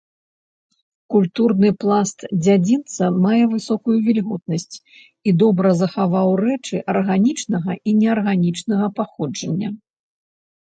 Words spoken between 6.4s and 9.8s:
рэчы арганічнага і неарганічнага паходжання.